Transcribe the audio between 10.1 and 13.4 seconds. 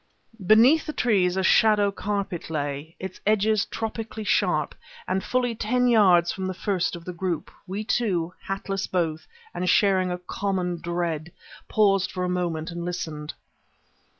common dread, paused for a moment and listened.